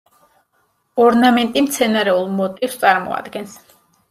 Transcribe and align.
ორნამენტი 1.03 1.63
მცენარეულ 1.67 2.33
მოტივს 2.41 2.79
წარმოადგენს. 2.87 3.57